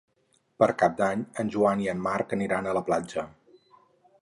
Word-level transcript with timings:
Per 0.61 0.69
Cap 0.83 0.95
d'Any 1.01 1.21
en 1.43 1.53
Joan 1.57 1.85
i 1.85 1.91
en 1.95 2.01
Marc 2.07 2.33
aniran 2.39 2.71
a 2.73 2.77
la 2.79 2.83
platja. 2.89 3.27